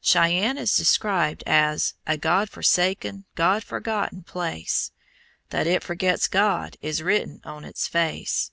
[0.00, 4.90] Cheyenne is described as "a God forsaken, God forgotten place."
[5.50, 8.52] That it forgets God is written on its face.